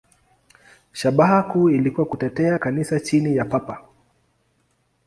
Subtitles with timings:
[0.91, 3.85] Shabaha kuu ilikuwa kutetea Kanisa chini ya Papa.